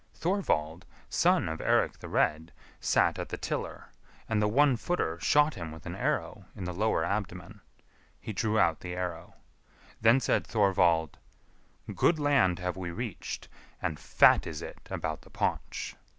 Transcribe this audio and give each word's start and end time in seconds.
Thorvald, 0.15 0.87
son 1.11 1.47
of 1.47 1.59
Eirik 1.61 1.99
the 1.99 2.09
Red, 2.09 2.51
sat 2.79 3.19
at 3.19 3.29
the 3.29 3.37
tiller, 3.37 3.91
and 4.27 4.41
the 4.41 4.47
One 4.47 4.75
footer 4.75 5.19
shot 5.19 5.53
him 5.53 5.71
with 5.71 5.85
an 5.85 5.93
arrow 5.95 6.45
in 6.55 6.63
the 6.63 6.73
lower 6.73 7.05
abdomen. 7.05 7.61
He 8.19 8.33
drew 8.33 8.57
out 8.57 8.79
the 8.79 8.95
arrow. 8.95 9.35
Then 10.01 10.19
said 10.19 10.47
Thorvald, 10.47 11.19
"Good 11.93 12.17
land 12.17 12.57
have 12.57 12.77
we 12.77 12.89
reached, 12.89 13.47
and 13.79 13.99
fat 13.99 14.47
is 14.47 14.63
it 14.63 14.87
about 14.89 15.21
the 15.21 15.29
paunch." 15.29 15.95